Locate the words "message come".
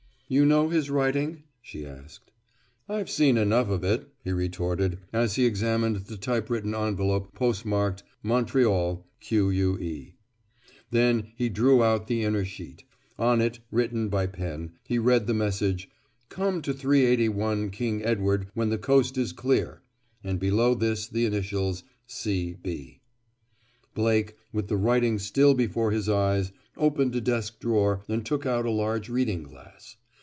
15.33-16.61